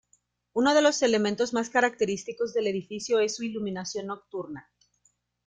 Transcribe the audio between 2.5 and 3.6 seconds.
del edificio es su